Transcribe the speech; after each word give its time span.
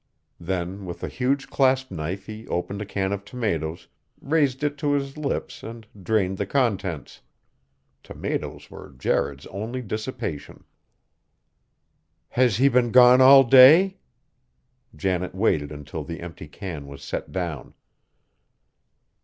Then 0.39 0.87
with 0.87 1.03
a 1.03 1.07
huge 1.07 1.47
clasp 1.47 1.91
knife 1.91 2.25
he 2.25 2.47
opened 2.47 2.81
a 2.81 2.87
can 2.87 3.11
of 3.13 3.23
tomatoes, 3.23 3.87
raised 4.19 4.63
it 4.63 4.75
to 4.79 4.93
his 4.93 5.15
lips 5.15 5.61
and 5.61 5.85
drained 6.01 6.39
the 6.39 6.47
contents. 6.47 7.21
Tomatoes 8.01 8.71
were 8.71 8.95
Jared's 8.97 9.45
only 9.53 9.83
dissipation. 9.83 10.63
"Has 12.29 12.57
he 12.57 12.67
been 12.67 12.89
gone 12.89 13.21
all 13.21 13.43
day?" 13.43 13.97
Janet 14.95 15.35
waited 15.35 15.71
until 15.71 16.03
the 16.03 16.21
empty 16.21 16.47
can 16.47 16.87
was 16.87 17.03
set 17.03 17.31
down. 17.31 17.75